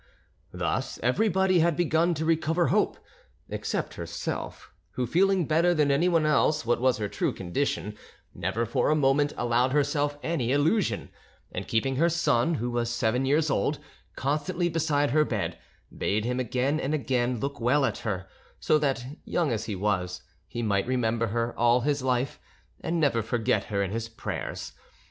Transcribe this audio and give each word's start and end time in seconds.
Thus 0.51 0.97
everybody 1.03 1.59
had 1.59 1.75
begun 1.77 2.15
to 2.15 2.25
recover 2.25 2.69
hope, 2.69 2.97
except 3.49 3.93
herself, 3.93 4.73
who, 4.93 5.05
feeling 5.05 5.45
better 5.45 5.75
than 5.75 5.91
anyone 5.91 6.25
else 6.25 6.65
what 6.65 6.81
was 6.81 6.97
her 6.97 7.07
true 7.07 7.31
condition, 7.31 7.95
never 8.33 8.65
for 8.65 8.89
a 8.89 8.95
moment 8.95 9.31
allowed 9.37 9.73
herself 9.73 10.17
any 10.23 10.51
illusion, 10.51 11.09
and 11.51 11.67
keeping 11.67 11.97
her 11.97 12.09
son, 12.09 12.55
who 12.55 12.71
was 12.71 12.89
seven 12.89 13.27
years 13.27 13.51
old, 13.51 13.77
constantly 14.15 14.69
beside 14.69 15.11
her 15.11 15.23
bed, 15.23 15.59
bade 15.95 16.25
him 16.25 16.39
again 16.39 16.79
and 16.79 16.95
again 16.95 17.39
look 17.39 17.59
well 17.61 17.85
at 17.85 17.99
her, 17.99 18.27
so 18.59 18.79
that, 18.79 19.05
young 19.23 19.51
as 19.51 19.65
he 19.65 19.75
was, 19.75 20.23
he 20.47 20.63
might 20.63 20.87
remember 20.87 21.27
her 21.27 21.55
all 21.59 21.81
his 21.81 22.01
life 22.01 22.39
and 22.79 22.99
never 22.99 23.21
forget 23.21 23.65
her 23.65 23.83
in 23.83 23.91
his 23.91 24.09
prayers. 24.09 24.73